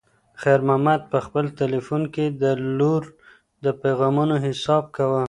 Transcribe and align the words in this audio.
خیر 0.41 0.59
محمد 0.67 1.01
په 1.11 1.17
خپل 1.25 1.45
تلیفون 1.61 2.03
کې 2.13 2.25
د 2.41 2.43
لور 2.79 3.03
د 3.63 3.65
پیغامونو 3.81 4.35
حساب 4.45 4.83
کاوه. 4.95 5.19